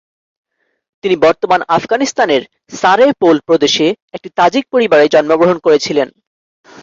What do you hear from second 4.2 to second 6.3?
Tajik পরিবারে জন্মগ্রহণ করেছিলেন।